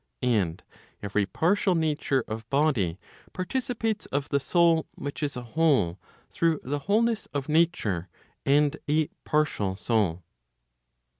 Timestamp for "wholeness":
6.79-7.27